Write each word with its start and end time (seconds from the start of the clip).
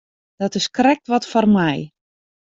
Dat 0.37 0.55
is 0.59 0.67
krekt 0.77 1.05
wat 1.11 1.27
foar 1.31 1.47
my. 1.57 1.75